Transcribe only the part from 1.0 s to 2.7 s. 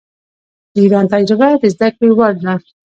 تجربه د زده کړې وړ ده.